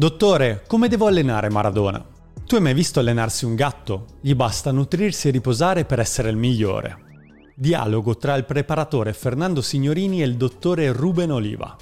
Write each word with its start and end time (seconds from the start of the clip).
Dottore, 0.00 0.64
come 0.66 0.88
devo 0.88 1.08
allenare 1.08 1.50
Maradona? 1.50 2.02
Tu 2.46 2.54
hai 2.54 2.62
mai 2.62 2.72
visto 2.72 3.00
allenarsi 3.00 3.44
un 3.44 3.54
gatto? 3.54 4.06
Gli 4.22 4.34
basta 4.34 4.72
nutrirsi 4.72 5.28
e 5.28 5.30
riposare 5.30 5.84
per 5.84 6.00
essere 6.00 6.30
il 6.30 6.38
migliore. 6.38 7.52
Dialogo 7.54 8.16
tra 8.16 8.34
il 8.34 8.46
preparatore 8.46 9.12
Fernando 9.12 9.60
Signorini 9.60 10.22
e 10.22 10.24
il 10.24 10.38
dottore 10.38 10.90
Ruben 10.90 11.32
Oliva. 11.32 11.76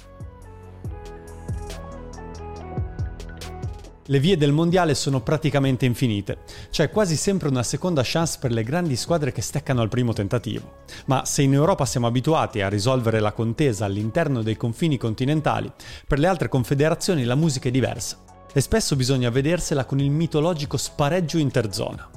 Le 4.09 4.19
vie 4.19 4.37
del 4.37 4.51
mondiale 4.51 4.95
sono 4.95 5.21
praticamente 5.21 5.85
infinite. 5.85 6.39
C'è 6.71 6.89
quasi 6.89 7.15
sempre 7.15 7.47
una 7.47 7.61
seconda 7.61 8.01
chance 8.03 8.39
per 8.41 8.51
le 8.51 8.63
grandi 8.63 8.95
squadre 8.95 9.31
che 9.31 9.43
steccano 9.43 9.81
al 9.81 9.89
primo 9.89 10.13
tentativo. 10.13 10.77
Ma 11.05 11.25
se 11.25 11.43
in 11.43 11.53
Europa 11.53 11.85
siamo 11.85 12.07
abituati 12.07 12.61
a 12.61 12.69
risolvere 12.69 13.19
la 13.19 13.33
contesa 13.33 13.85
all'interno 13.85 14.41
dei 14.41 14.57
confini 14.57 14.97
continentali, 14.97 15.71
per 16.07 16.17
le 16.17 16.25
altre 16.25 16.49
confederazioni 16.49 17.23
la 17.23 17.35
musica 17.35 17.67
è 17.67 17.71
diversa. 17.71 18.17
E 18.51 18.61
spesso 18.61 18.95
bisogna 18.95 19.29
vedersela 19.29 19.85
con 19.85 19.99
il 19.99 20.09
mitologico 20.09 20.77
spareggio 20.77 21.37
interzona. 21.37 22.09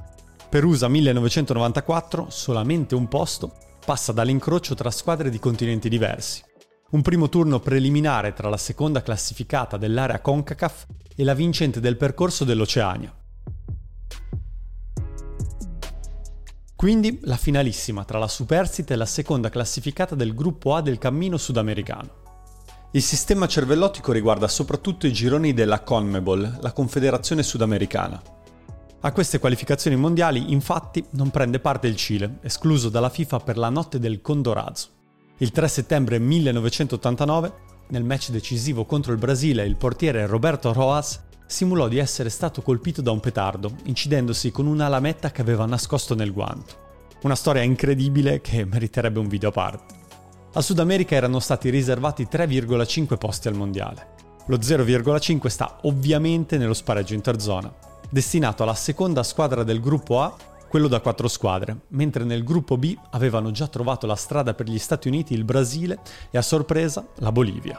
Per 0.49 0.65
USA 0.65 0.89
1994, 0.89 2.29
solamente 2.31 2.95
un 2.95 3.07
posto 3.07 3.55
passa 3.85 4.13
dall'incrocio 4.13 4.75
tra 4.75 4.91
squadre 4.91 5.29
di 5.29 5.39
continenti 5.39 5.91
diversi. 5.91 6.43
Un 6.93 7.01
primo 7.01 7.31
turno 7.31 7.59
preliminare 7.59 8.35
tra 8.35 8.51
la 8.51 8.59
seconda 8.59 9.01
classificata 9.01 9.79
dell'area 9.79 10.21
CONCACAF 10.21 10.87
e 11.17 11.25
la 11.25 11.33
vincente 11.33 11.81
del 11.81 11.97
percorso 11.97 12.45
dell'Oceania. 12.45 13.11
Quindi 16.77 17.21
la 17.23 17.39
finalissima 17.39 18.05
tra 18.05 18.19
la 18.19 18.29
superstite 18.29 18.93
e 18.93 18.97
la 18.97 19.07
seconda 19.07 19.49
classificata 19.49 20.15
del 20.15 20.35
gruppo 20.35 20.75
A 20.75 20.83
del 20.83 20.99
cammino 20.99 21.39
sudamericano. 21.39 22.11
Il 22.91 23.03
sistema 23.03 23.47
cervellotico 23.47 24.13
riguarda 24.13 24.47
soprattutto 24.47 25.07
i 25.07 25.15
gironi 25.15 25.55
della 25.55 25.81
CONMEBOL, 25.81 26.59
la 26.61 26.73
Confederazione 26.73 27.43
Sudamericana. 27.43 28.21
A 29.01 29.13
queste 29.13 29.39
qualificazioni 29.39 29.97
mondiali, 29.97 30.53
infatti, 30.53 31.03
non 31.13 31.31
prende 31.31 31.59
parte 31.59 31.87
il 31.87 31.97
Cile, 31.97 32.37
escluso 32.43 32.91
dalla 32.91 33.09
FIFA 33.09 33.39
per 33.41 33.57
la 33.57 33.71
notte 33.71 33.99
del 33.99 34.21
Condorazo. 34.21 35.01
Il 35.39 35.51
3 35.51 35.67
settembre 35.67 36.19
1989 36.19 37.53
nel 37.89 38.05
match 38.05 38.31
decisivo 38.31 38.85
contro 38.85 39.13
il 39.13 39.19
Brasile, 39.19 39.65
il 39.65 39.77
portiere 39.77 40.27
Roberto 40.27 40.73
Roas 40.73 41.21
simulò 41.47 41.89
di 41.89 41.99
essere 41.99 42.31
stato 42.31 42.63
colpito 42.63 43.03
da 43.03 43.11
un 43.11 43.21
petardo, 43.21 43.73
incidendosi 43.85 44.51
con 44.51 44.67
una 44.67 44.89
lametta 44.89 45.31
che 45.31 45.41
aveva 45.41 45.67
nascosto 45.67 46.15
nel 46.15 46.33
guanto. 46.33 46.81
Una 47.23 47.35
storia 47.35 47.63
incredibile 47.63 48.41
che 48.41 48.65
meriterebbe 48.65 49.19
un 49.19 49.29
video 49.29 49.49
a 49.49 49.53
parte. 49.53 49.95
Al 50.55 50.63
Sud 50.63 50.79
America 50.79 51.15
erano 51.15 51.41
stati 51.41 51.71
riservati 51.71 52.29
3,5 52.31 53.17
posti 53.17 53.49
al 53.49 53.55
mondiale. 53.55 54.15
Lo 54.47 54.57
0,5 54.57 55.47
sta 55.47 55.79
ovviamente 55.83 56.59
nello 56.59 56.75
spareggio 56.75 57.15
interzona, 57.15 57.73
destinato 58.11 58.63
alla 58.63 58.75
seconda 58.75 59.23
squadra 59.23 59.65
del 59.65 59.81
gruppo 59.81 60.21
A, 60.21 60.35
quello 60.73 60.89
da 60.89 61.03
quattro 61.03 61.29
squadre, 61.29 61.81
mentre 61.89 62.25
nel 62.25 62.45
gruppo 62.45 62.79
B 62.79 62.97
avevano 63.11 63.51
già 63.51 63.67
trovato 63.67 64.07
la 64.07 64.15
strada 64.15 64.55
per 64.55 64.71
gli 64.71 64.79
Stati 64.79 65.07
Uniti 65.07 65.35
il 65.35 65.45
Brasile 65.45 65.99
e 66.31 66.39
a 66.39 66.41
sorpresa 66.41 67.07
la 67.17 67.31
Bolivia. 67.31 67.79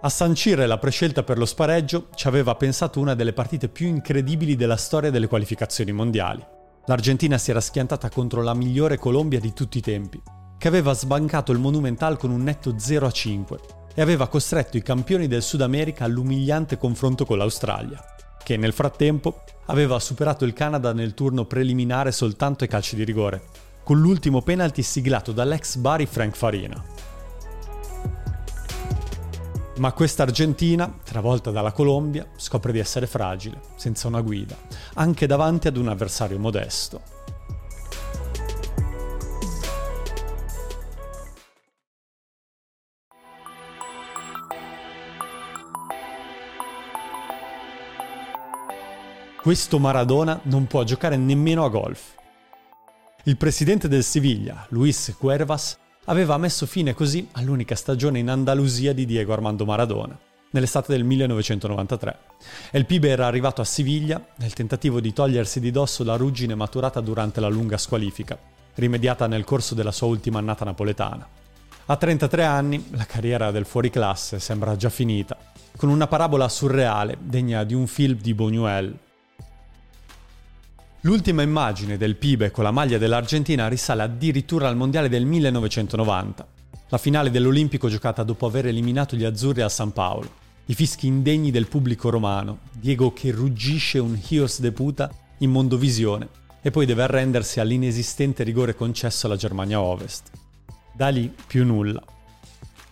A 0.00 0.08
sancire 0.08 0.66
la 0.66 0.78
prescelta 0.78 1.22
per 1.22 1.38
lo 1.38 1.44
spareggio 1.44 2.08
ci 2.16 2.26
aveva 2.26 2.56
pensato 2.56 2.98
una 2.98 3.14
delle 3.14 3.32
partite 3.32 3.68
più 3.68 3.86
incredibili 3.86 4.56
della 4.56 4.74
storia 4.74 5.12
delle 5.12 5.28
qualificazioni 5.28 5.92
mondiali. 5.92 6.44
L'Argentina 6.86 7.38
si 7.38 7.50
era 7.50 7.60
schiantata 7.60 8.10
contro 8.10 8.42
la 8.42 8.54
migliore 8.54 8.98
Colombia 8.98 9.38
di 9.38 9.52
tutti 9.52 9.78
i 9.78 9.82
tempi, 9.82 10.20
che 10.58 10.66
aveva 10.66 10.94
sbancato 10.94 11.52
il 11.52 11.60
Monumental 11.60 12.18
con 12.18 12.32
un 12.32 12.42
netto 12.42 12.74
0 12.76 13.06
a 13.06 13.10
5 13.12 13.58
e 13.94 14.02
aveva 14.02 14.26
costretto 14.26 14.76
i 14.76 14.82
campioni 14.82 15.28
del 15.28 15.42
Sud 15.42 15.60
America 15.60 16.02
all'umiliante 16.02 16.76
confronto 16.76 17.24
con 17.24 17.38
l'Australia 17.38 18.04
che 18.50 18.56
nel 18.56 18.72
frattempo 18.72 19.42
aveva 19.66 20.00
superato 20.00 20.44
il 20.44 20.52
Canada 20.52 20.92
nel 20.92 21.14
turno 21.14 21.44
preliminare 21.44 22.10
soltanto 22.10 22.64
ai 22.64 22.70
calci 22.70 22.96
di 22.96 23.04
rigore, 23.04 23.42
con 23.84 24.00
l'ultimo 24.00 24.42
penalty 24.42 24.82
siglato 24.82 25.30
dall'ex 25.30 25.76
Bari 25.76 26.04
Frank 26.04 26.34
Farina. 26.34 26.84
Ma 29.76 29.92
questa 29.92 30.24
Argentina, 30.24 30.92
travolta 31.04 31.52
dalla 31.52 31.70
Colombia, 31.70 32.26
scopre 32.34 32.72
di 32.72 32.80
essere 32.80 33.06
fragile, 33.06 33.60
senza 33.76 34.08
una 34.08 34.20
guida, 34.20 34.56
anche 34.94 35.28
davanti 35.28 35.68
ad 35.68 35.76
un 35.76 35.86
avversario 35.86 36.40
modesto. 36.40 37.19
Questo 49.42 49.78
Maradona 49.78 50.38
non 50.44 50.66
può 50.66 50.84
giocare 50.84 51.16
nemmeno 51.16 51.64
a 51.64 51.70
golf. 51.70 52.14
Il 53.24 53.38
presidente 53.38 53.88
del 53.88 54.04
Siviglia, 54.04 54.66
Luis 54.68 55.16
Cuervas, 55.18 55.78
aveva 56.04 56.36
messo 56.36 56.66
fine 56.66 56.92
così 56.92 57.26
all'unica 57.32 57.74
stagione 57.74 58.18
in 58.18 58.28
Andalusia 58.28 58.92
di 58.92 59.06
Diego 59.06 59.32
Armando 59.32 59.64
Maradona, 59.64 60.18
nell'estate 60.50 60.92
del 60.92 61.04
1993. 61.04 62.18
El 62.70 62.84
Pibe 62.84 63.08
era 63.08 63.26
arrivato 63.26 63.62
a 63.62 63.64
Siviglia 63.64 64.22
nel 64.36 64.52
tentativo 64.52 65.00
di 65.00 65.14
togliersi 65.14 65.58
di 65.58 65.70
dosso 65.70 66.04
la 66.04 66.16
ruggine 66.16 66.54
maturata 66.54 67.00
durante 67.00 67.40
la 67.40 67.48
lunga 67.48 67.78
squalifica, 67.78 68.38
rimediata 68.74 69.26
nel 69.26 69.44
corso 69.44 69.74
della 69.74 69.90
sua 69.90 70.08
ultima 70.08 70.38
annata 70.38 70.66
napoletana. 70.66 71.26
A 71.86 71.96
33 71.96 72.44
anni 72.44 72.88
la 72.90 73.06
carriera 73.06 73.50
del 73.50 73.64
fuoriclasse 73.64 74.38
sembra 74.38 74.76
già 74.76 74.90
finita, 74.90 75.34
con 75.78 75.88
una 75.88 76.06
parabola 76.06 76.46
surreale 76.50 77.16
degna 77.18 77.64
di 77.64 77.72
un 77.72 77.86
film 77.86 78.18
di 78.20 78.34
Buñuel 78.34 79.08
L'ultima 81.04 81.40
immagine 81.40 81.96
del 81.96 82.16
Pibe 82.16 82.50
con 82.50 82.62
la 82.62 82.70
maglia 82.70 82.98
dell'Argentina 82.98 83.68
risale 83.68 84.02
addirittura 84.02 84.68
al 84.68 84.76
Mondiale 84.76 85.08
del 85.08 85.24
1990, 85.24 86.46
la 86.90 86.98
finale 86.98 87.30
dell'Olimpico 87.30 87.88
giocata 87.88 88.22
dopo 88.22 88.44
aver 88.44 88.66
eliminato 88.66 89.16
gli 89.16 89.24
azzurri 89.24 89.62
a 89.62 89.70
San 89.70 89.94
Paolo. 89.94 90.30
I 90.66 90.74
fischi 90.74 91.06
indegni 91.06 91.50
del 91.50 91.68
pubblico 91.68 92.10
romano, 92.10 92.58
Diego 92.72 93.14
che 93.14 93.30
ruggisce 93.30 93.98
un 93.98 94.20
Hios 94.28 94.60
de 94.60 94.72
puta 94.72 95.10
in 95.38 95.50
mondovisione 95.50 96.28
e 96.60 96.70
poi 96.70 96.84
deve 96.84 97.04
arrendersi 97.04 97.60
all'inesistente 97.60 98.42
rigore 98.42 98.74
concesso 98.74 99.24
alla 99.24 99.36
Germania 99.36 99.80
Ovest. 99.80 100.30
Da 100.92 101.08
lì 101.08 101.34
più 101.46 101.64
nulla. 101.64 102.02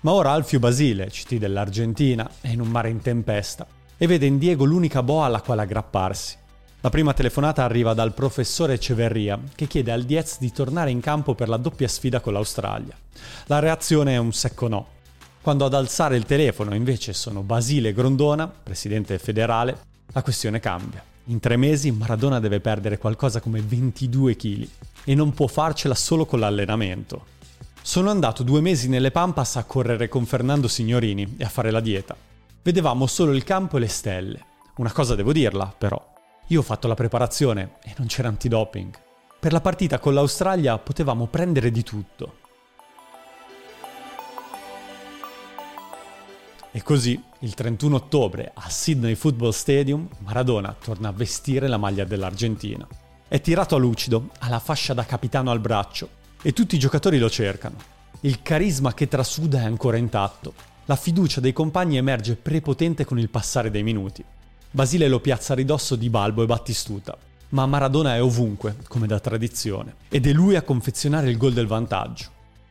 Ma 0.00 0.12
ora 0.12 0.32
Alfio 0.32 0.58
Basile, 0.58 1.08
CT 1.08 1.34
dell'Argentina, 1.34 2.26
è 2.40 2.48
in 2.48 2.62
un 2.62 2.68
mare 2.68 2.88
in 2.88 3.02
tempesta 3.02 3.66
e 3.98 4.06
vede 4.06 4.24
in 4.24 4.38
Diego 4.38 4.64
l'unica 4.64 5.02
boa 5.02 5.26
alla 5.26 5.42
quale 5.42 5.60
aggrapparsi 5.60 6.46
la 6.80 6.90
prima 6.90 7.12
telefonata 7.12 7.64
arriva 7.64 7.92
dal 7.92 8.14
professore 8.14 8.74
Echeverria, 8.74 9.36
che 9.56 9.66
chiede 9.66 9.90
al 9.90 10.04
Diez 10.04 10.38
di 10.38 10.52
tornare 10.52 10.92
in 10.92 11.00
campo 11.00 11.34
per 11.34 11.48
la 11.48 11.56
doppia 11.56 11.88
sfida 11.88 12.20
con 12.20 12.32
l'Australia. 12.32 12.96
La 13.46 13.58
reazione 13.58 14.14
è 14.14 14.16
un 14.16 14.32
secco 14.32 14.68
no. 14.68 14.86
Quando 15.40 15.64
ad 15.64 15.74
alzare 15.74 16.16
il 16.16 16.24
telefono 16.24 16.76
invece 16.76 17.12
sono 17.14 17.42
Basile 17.42 17.92
Grondona, 17.92 18.46
presidente 18.46 19.18
federale, 19.18 19.76
la 20.12 20.22
questione 20.22 20.60
cambia. 20.60 21.02
In 21.24 21.40
tre 21.40 21.56
mesi 21.56 21.90
Maradona 21.90 22.38
deve 22.38 22.60
perdere 22.60 22.96
qualcosa 22.96 23.40
come 23.40 23.60
22 23.60 24.36
kg 24.36 24.68
e 25.02 25.14
non 25.16 25.34
può 25.34 25.48
farcela 25.48 25.96
solo 25.96 26.26
con 26.26 26.38
l'allenamento. 26.38 27.36
Sono 27.82 28.10
andato 28.10 28.44
due 28.44 28.60
mesi 28.60 28.88
nelle 28.88 29.10
Pampas 29.10 29.56
a 29.56 29.64
correre 29.64 30.08
con 30.08 30.26
Fernando 30.26 30.68
Signorini 30.68 31.34
e 31.38 31.44
a 31.44 31.48
fare 31.48 31.72
la 31.72 31.80
dieta. 31.80 32.14
Vedevamo 32.62 33.08
solo 33.08 33.32
il 33.32 33.42
campo 33.42 33.78
e 33.78 33.80
le 33.80 33.88
stelle. 33.88 34.44
Una 34.76 34.92
cosa 34.92 35.16
devo 35.16 35.32
dirla, 35.32 35.74
però. 35.76 36.16
Io 36.50 36.60
ho 36.60 36.62
fatto 36.62 36.88
la 36.88 36.94
preparazione 36.94 37.74
e 37.84 37.92
non 37.98 38.06
c'era 38.06 38.28
antidoping. 38.28 38.98
Per 39.38 39.52
la 39.52 39.60
partita 39.60 39.98
con 39.98 40.14
l'Australia 40.14 40.78
potevamo 40.78 41.26
prendere 41.26 41.70
di 41.70 41.82
tutto. 41.82 42.36
E 46.70 46.82
così, 46.82 47.22
il 47.40 47.52
31 47.52 47.96
ottobre, 47.96 48.50
a 48.54 48.70
Sydney 48.70 49.14
Football 49.14 49.50
Stadium, 49.50 50.08
Maradona 50.20 50.74
torna 50.82 51.08
a 51.08 51.12
vestire 51.12 51.68
la 51.68 51.76
maglia 51.76 52.04
dell'Argentina. 52.04 52.86
È 53.28 53.40
tirato 53.42 53.74
a 53.74 53.78
lucido, 53.78 54.30
ha 54.38 54.48
la 54.48 54.58
fascia 54.58 54.94
da 54.94 55.04
capitano 55.04 55.50
al 55.50 55.60
braccio 55.60 56.08
e 56.40 56.54
tutti 56.54 56.76
i 56.76 56.78
giocatori 56.78 57.18
lo 57.18 57.28
cercano. 57.28 57.76
Il 58.20 58.40
carisma 58.40 58.94
che 58.94 59.06
trasuda 59.06 59.60
è 59.60 59.64
ancora 59.64 59.98
intatto. 59.98 60.54
La 60.86 60.96
fiducia 60.96 61.40
dei 61.40 61.52
compagni 61.52 61.98
emerge 61.98 62.36
prepotente 62.36 63.04
con 63.04 63.18
il 63.18 63.28
passare 63.28 63.70
dei 63.70 63.82
minuti. 63.82 64.24
Basile 64.70 65.08
lo 65.08 65.18
piazza 65.18 65.54
a 65.54 65.56
ridosso 65.56 65.96
di 65.96 66.10
Balbo 66.10 66.42
e 66.42 66.46
Battistuta, 66.46 67.16
ma 67.50 67.64
Maradona 67.64 68.14
è 68.14 68.22
ovunque, 68.22 68.76
come 68.86 69.06
da 69.06 69.18
tradizione, 69.18 69.94
ed 70.10 70.26
è 70.26 70.32
lui 70.32 70.56
a 70.56 70.62
confezionare 70.62 71.30
il 71.30 71.38
gol 71.38 71.54
del 71.54 71.66
vantaggio. 71.66 72.26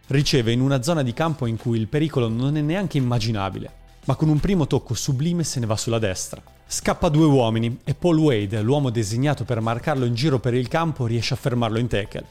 Riceve 0.06 0.52
in 0.52 0.62
una 0.62 0.84
zona 0.84 1.02
di 1.02 1.12
campo 1.14 1.48
in 1.48 1.58
cui 1.58 1.80
il 1.80 1.88
pericolo 1.88 2.28
non 2.28 2.56
è 2.56 2.62
neanche 2.62 3.00
immaginabile, 3.00 3.72
ma 4.06 4.16
con 4.16 4.30
un 4.30 4.40
primo 4.40 4.68
tocco 4.68 4.94
sublime 4.94 5.44
se 5.44 5.60
ne 5.60 5.66
va 5.66 5.76
sulla 5.76 5.98
destra. 5.98 6.40
Scappa 6.68 7.10
due 7.10 7.26
uomini 7.26 7.80
e 7.84 7.96
Paul 7.96 8.20
Wade, 8.20 8.62
l'uomo 8.62 8.92
designato 8.92 9.44
per 9.44 9.60
marcarlo 9.60 10.06
in 10.06 10.14
giro 10.14 10.38
per 10.38 10.54
il 10.54 10.68
campo, 10.68 11.08
riesce 11.08 11.34
a 11.34 11.38
fermarlo 11.38 11.80
in 11.80 11.88
tackle. 11.88 12.26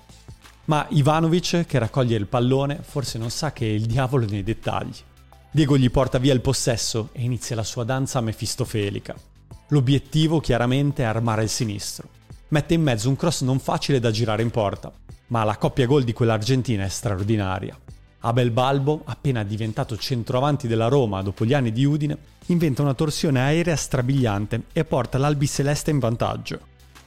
Ma 0.67 0.87
Ivanovic, 0.91 1.67
che 1.67 1.79
raccoglie 1.81 2.17
il 2.17 2.27
pallone, 2.27 2.79
forse 2.83 3.19
non 3.19 3.31
sa 3.31 3.53
che 3.53 3.67
è 3.67 3.71
il 3.71 3.87
diavolo 3.87 4.27
nei 4.27 4.45
dettagli. 4.45 4.95
Diego 5.51 5.77
gli 5.77 5.91
porta 5.91 6.19
via 6.19 6.33
il 6.33 6.41
possesso 6.41 7.09
e 7.11 7.23
inizia 7.23 7.57
la 7.57 7.65
sua 7.65 7.83
danza 7.83 8.21
mefistofelica. 8.21 9.17
L'obiettivo 9.69 10.41
chiaramente 10.41 11.03
è 11.03 11.07
armare 11.07 11.43
il 11.43 11.49
sinistro. 11.49 12.09
Mette 12.49 12.75
in 12.75 12.83
mezzo 12.83 13.09
un 13.09 13.17
cross 13.17 13.43
non 13.43 13.59
facile 13.59 13.99
da 13.99 14.11
girare 14.11 14.43
in 14.43 14.51
porta, 14.51 14.93
ma 15.29 15.43
la 15.43 15.57
coppia 15.57 15.87
gol 15.87 16.05
di 16.05 16.13
quell'Argentina 16.13 16.85
è 16.85 16.89
straordinaria. 16.89 17.77
Abel 18.21 18.51
Balbo, 18.51 19.03
appena 19.05 19.43
diventato 19.43 19.97
centroavanti 19.97 20.67
della 20.67 20.89
Roma 20.89 21.23
dopo 21.23 21.45
gli 21.45 21.55
anni 21.55 21.73
di 21.73 21.85
Udine, 21.85 22.17
inventa 22.47 22.83
una 22.83 22.95
torsione 22.95 23.41
aerea 23.41 23.77
strabiliante 23.77 24.65
e 24.73 24.85
porta 24.85 25.19
l'Albi 25.19 25.47
Celeste 25.47 25.91
in 25.91 25.99
vantaggio. 25.99 26.61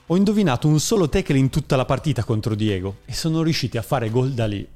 Ho 0.07 0.15
indovinato 0.15 0.67
un 0.67 0.79
solo 0.79 1.07
tackle 1.07 1.37
in 1.37 1.49
tutta 1.49 1.75
la 1.75 1.85
partita 1.85 2.23
contro 2.23 2.55
Diego 2.55 2.97
e 3.05 3.13
sono 3.13 3.41
riusciti 3.41 3.77
a 3.77 3.81
fare 3.81 4.09
gol 4.09 4.31
da 4.31 4.47
lì. 4.47 4.67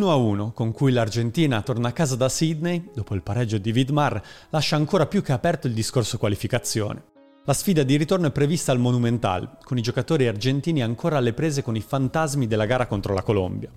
L'1-1 0.00 0.52
con 0.52 0.72
cui 0.72 0.92
l'Argentina 0.92 1.60
torna 1.60 1.88
a 1.88 1.92
casa 1.92 2.16
da 2.16 2.30
Sydney, 2.30 2.90
dopo 2.94 3.14
il 3.14 3.22
pareggio 3.22 3.58
di 3.58 3.70
Vidmar, 3.70 4.20
lascia 4.48 4.76
ancora 4.76 5.06
più 5.06 5.22
che 5.22 5.32
aperto 5.32 5.66
il 5.66 5.74
discorso 5.74 6.16
qualificazione. 6.16 7.04
La 7.44 7.52
sfida 7.52 7.82
di 7.82 7.96
ritorno 7.96 8.28
è 8.28 8.30
prevista 8.32 8.72
al 8.72 8.78
Monumental, 8.78 9.58
con 9.62 9.76
i 9.76 9.82
giocatori 9.82 10.26
argentini 10.26 10.82
ancora 10.82 11.18
alle 11.18 11.34
prese 11.34 11.62
con 11.62 11.76
i 11.76 11.82
fantasmi 11.82 12.46
della 12.46 12.64
gara 12.64 12.86
contro 12.86 13.12
la 13.12 13.22
Colombia. 13.22 13.70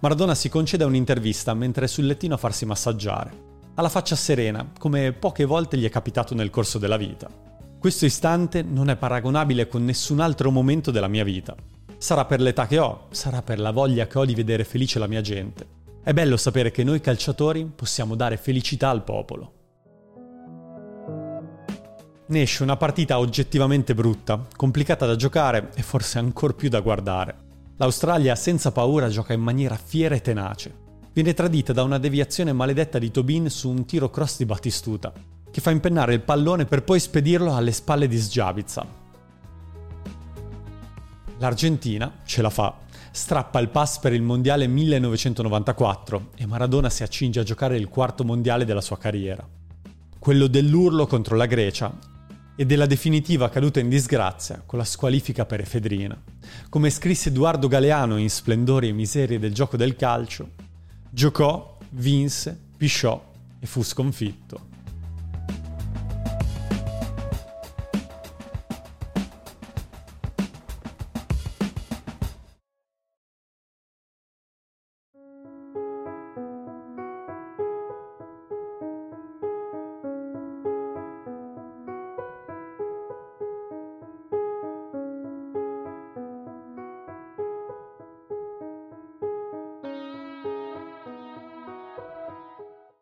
Maradona 0.00 0.34
si 0.34 0.48
concede 0.48 0.84
un'intervista 0.84 1.52
mentre 1.52 1.84
è 1.84 1.88
sul 1.88 2.06
lettino 2.06 2.34
a 2.34 2.38
farsi 2.38 2.64
massaggiare. 2.64 3.44
Ha 3.74 3.82
la 3.82 3.88
faccia 3.90 4.16
serena, 4.16 4.72
come 4.78 5.12
poche 5.12 5.44
volte 5.44 5.76
gli 5.76 5.84
è 5.84 5.90
capitato 5.90 6.34
nel 6.34 6.50
corso 6.50 6.78
della 6.78 6.96
vita. 6.96 7.28
Questo 7.78 8.06
istante 8.06 8.62
non 8.62 8.88
è 8.88 8.96
paragonabile 8.96 9.68
con 9.68 9.84
nessun 9.84 10.20
altro 10.20 10.50
momento 10.50 10.90
della 10.90 11.08
mia 11.08 11.24
vita. 11.24 11.54
Sarà 11.98 12.26
per 12.26 12.40
l'età 12.40 12.66
che 12.66 12.78
ho, 12.78 13.06
sarà 13.10 13.42
per 13.42 13.58
la 13.58 13.70
voglia 13.70 14.06
che 14.06 14.18
ho 14.18 14.24
di 14.24 14.34
vedere 14.34 14.64
felice 14.64 14.98
la 14.98 15.06
mia 15.06 15.22
gente. 15.22 15.66
È 16.02 16.12
bello 16.12 16.36
sapere 16.36 16.70
che 16.70 16.84
noi 16.84 17.00
calciatori 17.00 17.64
possiamo 17.74 18.14
dare 18.14 18.36
felicità 18.36 18.90
al 18.90 19.02
popolo. 19.02 19.52
Ne 22.28 22.42
esce 22.42 22.62
una 22.62 22.76
partita 22.76 23.18
oggettivamente 23.18 23.94
brutta, 23.94 24.46
complicata 24.56 25.06
da 25.06 25.16
giocare 25.16 25.70
e 25.74 25.82
forse 25.82 26.18
ancor 26.18 26.54
più 26.54 26.68
da 26.68 26.80
guardare. 26.80 27.44
L'Australia 27.78 28.34
senza 28.34 28.72
paura 28.72 29.08
gioca 29.08 29.32
in 29.32 29.40
maniera 29.40 29.76
fiera 29.76 30.14
e 30.14 30.20
tenace. 30.20 30.84
Viene 31.12 31.34
tradita 31.34 31.72
da 31.72 31.82
una 31.82 31.98
deviazione 31.98 32.52
maledetta 32.52 32.98
di 32.98 33.10
Tobin 33.10 33.48
su 33.48 33.70
un 33.70 33.84
tiro 33.86 34.10
cross 34.10 34.36
di 34.36 34.44
Battistuta, 34.44 35.12
che 35.50 35.60
fa 35.60 35.70
impennare 35.70 36.14
il 36.14 36.20
pallone 36.20 36.66
per 36.66 36.84
poi 36.84 37.00
spedirlo 37.00 37.54
alle 37.54 37.72
spalle 37.72 38.06
di 38.06 38.18
Sgiavica, 38.18 38.86
L'Argentina 41.38 42.20
ce 42.24 42.40
la 42.40 42.48
fa, 42.48 42.78
strappa 43.10 43.58
il 43.58 43.68
pass 43.68 43.98
per 43.98 44.14
il 44.14 44.22
mondiale 44.22 44.66
1994 44.66 46.30
e 46.34 46.46
Maradona 46.46 46.88
si 46.88 47.02
accinge 47.02 47.40
a 47.40 47.42
giocare 47.42 47.76
il 47.76 47.88
quarto 47.88 48.24
mondiale 48.24 48.64
della 48.64 48.80
sua 48.80 48.96
carriera. 48.96 49.46
Quello 50.18 50.46
dell'urlo 50.46 51.06
contro 51.06 51.36
la 51.36 51.44
Grecia 51.44 51.94
e 52.56 52.64
della 52.64 52.86
definitiva 52.86 53.50
caduta 53.50 53.80
in 53.80 53.90
disgrazia 53.90 54.62
con 54.64 54.78
la 54.78 54.84
squalifica 54.84 55.44
per 55.44 55.60
Efedrina. 55.60 56.18
Come 56.70 56.88
scrisse 56.88 57.28
Edoardo 57.28 57.68
Galeano 57.68 58.16
in 58.16 58.30
Splendori 58.30 58.88
e 58.88 58.92
miserie 58.92 59.38
del 59.38 59.52
gioco 59.52 59.76
del 59.76 59.94
calcio, 59.94 60.52
giocò, 61.10 61.76
vinse, 61.90 62.58
pisciò 62.78 63.22
e 63.60 63.66
fu 63.66 63.82
sconfitto. 63.82 64.75